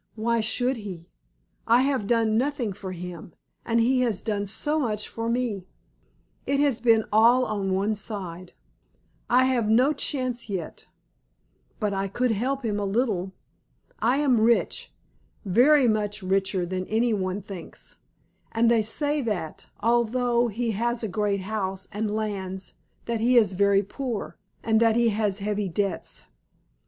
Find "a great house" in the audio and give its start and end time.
21.03-21.87